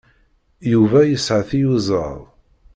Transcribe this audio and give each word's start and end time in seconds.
Yuba 0.71 0.99
yesɛa 1.05 1.41
tiyuzaḍ. 1.49 2.19